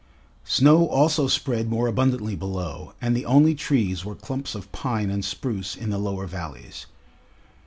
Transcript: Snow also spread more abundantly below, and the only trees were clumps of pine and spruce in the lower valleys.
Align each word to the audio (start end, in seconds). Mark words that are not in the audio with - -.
Snow 0.45 0.87
also 0.87 1.27
spread 1.27 1.69
more 1.69 1.85
abundantly 1.85 2.35
below, 2.35 2.93
and 2.99 3.15
the 3.15 3.27
only 3.27 3.53
trees 3.53 4.03
were 4.03 4.15
clumps 4.15 4.55
of 4.55 4.71
pine 4.71 5.11
and 5.11 5.23
spruce 5.23 5.75
in 5.75 5.91
the 5.91 5.99
lower 5.99 6.25
valleys. 6.25 6.87